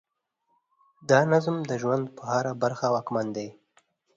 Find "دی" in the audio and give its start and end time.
3.37-3.47